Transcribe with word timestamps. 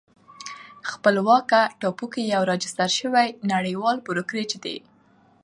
خپلواکه 0.91 1.61
ټاپو 1.79 2.05
کې 2.13 2.21
یو 2.33 2.41
راجستر 2.51 2.89
شوی 2.99 3.27
نړیوال 3.53 3.97
بروکریج 4.07 4.51
دی 4.63 4.77